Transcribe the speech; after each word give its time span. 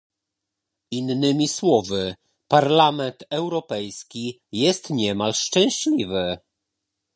Innymi 0.91 1.47
słowy 1.47 2.15
Parlament 2.47 3.23
Europejski 3.29 4.39
jest 4.51 4.89
niemal 4.89 5.33
szczęśliwy 5.33 6.37